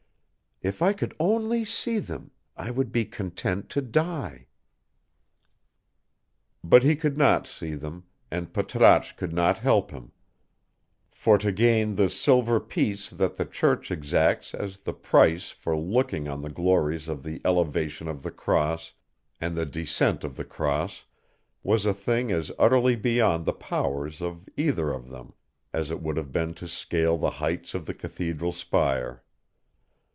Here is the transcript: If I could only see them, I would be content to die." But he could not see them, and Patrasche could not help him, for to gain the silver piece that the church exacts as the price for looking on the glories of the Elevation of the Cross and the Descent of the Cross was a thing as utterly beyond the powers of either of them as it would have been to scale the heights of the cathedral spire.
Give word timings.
If 0.63 0.83
I 0.83 0.93
could 0.93 1.15
only 1.19 1.65
see 1.65 1.97
them, 1.97 2.29
I 2.55 2.69
would 2.69 2.91
be 2.91 3.03
content 3.03 3.67
to 3.69 3.81
die." 3.81 4.45
But 6.63 6.83
he 6.83 6.95
could 6.95 7.17
not 7.17 7.47
see 7.47 7.73
them, 7.73 8.05
and 8.29 8.53
Patrasche 8.53 9.15
could 9.17 9.33
not 9.33 9.57
help 9.57 9.89
him, 9.89 10.11
for 11.09 11.39
to 11.39 11.51
gain 11.51 11.95
the 11.95 12.11
silver 12.11 12.59
piece 12.59 13.09
that 13.09 13.37
the 13.37 13.45
church 13.45 13.89
exacts 13.89 14.53
as 14.53 14.77
the 14.77 14.93
price 14.93 15.49
for 15.49 15.75
looking 15.75 16.27
on 16.27 16.43
the 16.43 16.51
glories 16.51 17.07
of 17.07 17.23
the 17.23 17.41
Elevation 17.43 18.07
of 18.07 18.21
the 18.21 18.29
Cross 18.29 18.93
and 19.39 19.57
the 19.57 19.65
Descent 19.65 20.23
of 20.23 20.35
the 20.35 20.45
Cross 20.45 21.05
was 21.63 21.87
a 21.87 21.91
thing 21.95 22.31
as 22.31 22.51
utterly 22.59 22.95
beyond 22.95 23.45
the 23.47 23.53
powers 23.53 24.21
of 24.21 24.47
either 24.55 24.91
of 24.91 25.09
them 25.09 25.33
as 25.73 25.89
it 25.89 26.03
would 26.03 26.17
have 26.17 26.31
been 26.31 26.53
to 26.53 26.67
scale 26.67 27.17
the 27.17 27.31
heights 27.41 27.73
of 27.73 27.87
the 27.87 27.95
cathedral 27.95 28.51
spire. 28.51 29.23